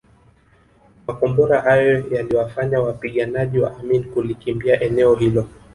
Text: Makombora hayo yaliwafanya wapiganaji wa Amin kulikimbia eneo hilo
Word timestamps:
Makombora 1.07 1.61
hayo 1.61 2.05
yaliwafanya 2.11 2.79
wapiganaji 2.81 3.59
wa 3.59 3.77
Amin 3.79 4.03
kulikimbia 4.03 4.81
eneo 4.81 5.15
hilo 5.15 5.47